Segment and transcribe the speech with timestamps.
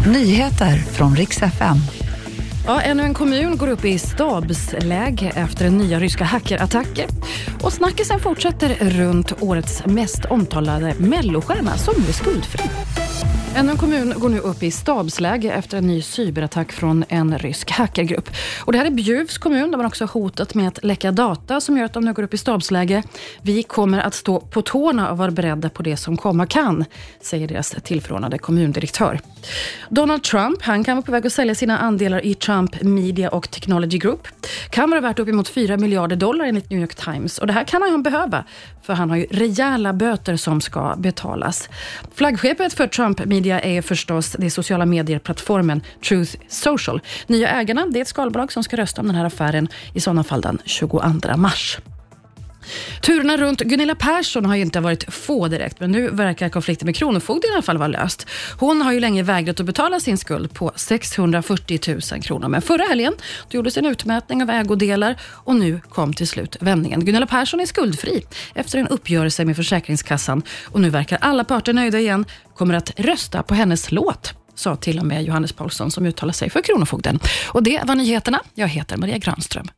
[0.00, 1.76] Nyheter från riks FM.
[2.66, 7.06] Ja, ännu en kommun går upp i stabsläge efter nya ryska hackerattacker.
[7.64, 12.64] Och snackisen fortsätter runt årets mest omtalade mellostjärna som blir skuldfri.
[13.56, 17.70] Ännu en kommun går nu upp i stabsläge efter en ny cyberattack från en rysk
[17.70, 18.30] hackergrupp.
[18.64, 19.70] Och det här är Bjuvs kommun.
[19.70, 22.34] De har också hotat med att läcka data som gör att de nu går upp
[22.34, 23.02] i stabsläge.
[23.42, 26.84] Vi kommer att stå på tårna och vara beredda på det som komma kan,
[27.20, 29.20] säger deras tillförordnade kommundirektör.
[29.88, 33.50] Donald Trump han kan vara på väg att sälja sina andelar i Trump Media och
[33.50, 34.28] Technology Group.
[34.70, 37.38] Kan vara värt uppemot 4 miljarder dollar enligt New York Times.
[37.38, 38.44] Och det här kan han behöva,
[38.82, 41.68] för han har ju rejäla böter som ska betalas.
[42.14, 47.00] Flaggskeppet för Trump Media är förstås det sociala medier-plattformen Truth Social.
[47.26, 50.24] Nya ägarna det är ett skalbolag som ska rösta om den här affären i sådana
[50.24, 51.02] fall den 22
[51.36, 51.78] mars.
[53.04, 56.96] Turerna runt Gunilla Persson har ju inte varit få direkt, men nu verkar konflikten med
[56.96, 58.26] Kronofogden i alla fall vara löst.
[58.58, 61.80] Hon har ju länge vägrat att betala sin skuld på 640
[62.12, 63.12] 000 kronor, men förra helgen
[63.48, 67.04] då gjordes en utmätning av ägodelar och nu kom till slut vändningen.
[67.04, 68.22] Gunilla Persson är skuldfri
[68.54, 73.42] efter en uppgörelse med Försäkringskassan och nu verkar alla parter nöjda igen, kommer att rösta
[73.42, 77.18] på hennes låt sa till och med Johannes Paulsson som uttalar sig för Kronofogden.
[77.48, 78.40] Och det var nyheterna.
[78.54, 79.68] Jag heter Maria Granström.